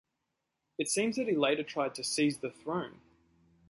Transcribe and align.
It 0.79 0.89
seems 0.89 1.17
that 1.17 1.27
he 1.27 1.35
later 1.35 1.61
tried 1.61 1.93
to 1.93 2.03
seize 2.03 2.39
the 2.39 2.49
throne. 2.49 3.01